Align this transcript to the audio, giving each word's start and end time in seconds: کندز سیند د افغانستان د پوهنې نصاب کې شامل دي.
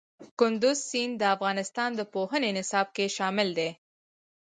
کندز 0.39 0.77
سیند 0.89 1.13
د 1.19 1.23
افغانستان 1.35 1.89
د 1.95 2.01
پوهنې 2.13 2.49
نصاب 2.57 2.87
کې 2.95 3.05
شامل 3.17 3.49
دي. 3.57 3.69